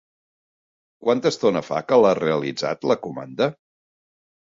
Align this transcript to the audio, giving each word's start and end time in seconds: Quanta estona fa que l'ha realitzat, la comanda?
Quanta 1.09 1.33
estona 1.35 1.63
fa 1.69 1.83
que 1.91 2.01
l'ha 2.01 2.17
realitzat, 2.23 2.91
la 2.93 3.01
comanda? 3.07 3.53